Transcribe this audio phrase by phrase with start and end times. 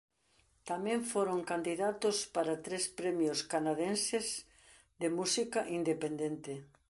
[0.69, 4.27] Tamén foron candidatos para tres premios canadenses
[5.01, 6.53] de música independente.